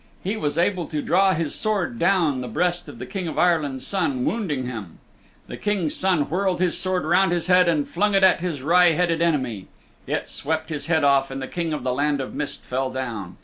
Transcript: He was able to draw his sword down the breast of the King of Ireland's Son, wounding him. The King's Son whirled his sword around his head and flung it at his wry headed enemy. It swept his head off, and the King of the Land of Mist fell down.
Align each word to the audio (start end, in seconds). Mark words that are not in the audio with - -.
He 0.23 0.35
was 0.35 0.57
able 0.57 0.87
to 0.87 0.99
draw 1.03 1.35
his 1.35 1.53
sword 1.53 1.99
down 1.99 2.41
the 2.41 2.47
breast 2.47 2.89
of 2.89 2.97
the 2.97 3.05
King 3.05 3.27
of 3.27 3.37
Ireland's 3.37 3.85
Son, 3.85 4.25
wounding 4.25 4.65
him. 4.65 4.97
The 5.45 5.57
King's 5.57 5.95
Son 5.95 6.21
whirled 6.23 6.59
his 6.59 6.75
sword 6.75 7.05
around 7.05 7.29
his 7.29 7.45
head 7.45 7.69
and 7.69 7.87
flung 7.87 8.15
it 8.15 8.23
at 8.23 8.39
his 8.41 8.63
wry 8.63 8.93
headed 8.93 9.21
enemy. 9.21 9.67
It 10.07 10.27
swept 10.27 10.69
his 10.69 10.87
head 10.87 11.03
off, 11.03 11.29
and 11.29 11.39
the 11.39 11.47
King 11.47 11.71
of 11.71 11.83
the 11.83 11.93
Land 11.93 12.19
of 12.19 12.33
Mist 12.33 12.65
fell 12.67 12.89
down. 12.89 13.37